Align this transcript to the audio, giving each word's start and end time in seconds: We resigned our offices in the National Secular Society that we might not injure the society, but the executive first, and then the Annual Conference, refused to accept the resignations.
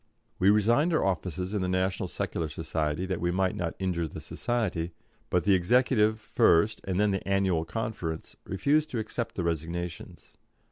We 0.39 0.49
resigned 0.49 0.93
our 0.95 1.05
offices 1.05 1.53
in 1.53 1.61
the 1.61 1.69
National 1.69 2.07
Secular 2.07 2.49
Society 2.49 3.05
that 3.05 3.21
we 3.21 3.29
might 3.29 3.55
not 3.55 3.75
injure 3.77 4.07
the 4.07 4.19
society, 4.19 4.93
but 5.29 5.43
the 5.43 5.53
executive 5.53 6.19
first, 6.19 6.81
and 6.85 6.99
then 6.99 7.11
the 7.11 7.27
Annual 7.27 7.65
Conference, 7.65 8.35
refused 8.43 8.89
to 8.89 8.97
accept 8.97 9.35
the 9.35 9.43
resignations. 9.43 10.37